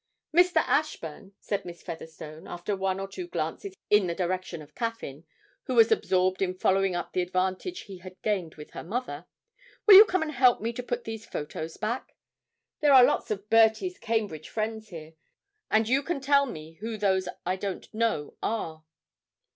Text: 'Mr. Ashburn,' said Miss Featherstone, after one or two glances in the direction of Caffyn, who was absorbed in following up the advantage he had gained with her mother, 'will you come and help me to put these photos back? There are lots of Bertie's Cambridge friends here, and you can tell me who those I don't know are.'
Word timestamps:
'Mr. 0.35 0.63
Ashburn,' 0.65 1.33
said 1.39 1.63
Miss 1.63 1.83
Featherstone, 1.83 2.47
after 2.47 2.75
one 2.75 2.99
or 2.99 3.07
two 3.07 3.27
glances 3.27 3.75
in 3.87 4.07
the 4.07 4.15
direction 4.15 4.59
of 4.63 4.73
Caffyn, 4.73 5.25
who 5.65 5.75
was 5.75 5.91
absorbed 5.91 6.41
in 6.41 6.55
following 6.57 6.95
up 6.95 7.13
the 7.13 7.21
advantage 7.21 7.81
he 7.81 7.99
had 7.99 8.19
gained 8.23 8.55
with 8.55 8.71
her 8.71 8.83
mother, 8.83 9.27
'will 9.85 9.93
you 9.97 10.05
come 10.05 10.23
and 10.23 10.31
help 10.31 10.59
me 10.59 10.73
to 10.73 10.81
put 10.81 11.03
these 11.03 11.27
photos 11.27 11.77
back? 11.77 12.15
There 12.79 12.93
are 12.93 13.03
lots 13.03 13.29
of 13.29 13.47
Bertie's 13.47 13.99
Cambridge 13.99 14.49
friends 14.49 14.89
here, 14.89 15.13
and 15.69 15.87
you 15.87 16.01
can 16.01 16.19
tell 16.19 16.47
me 16.47 16.79
who 16.81 16.97
those 16.97 17.29
I 17.45 17.55
don't 17.55 17.87
know 17.93 18.35
are.' 18.41 18.83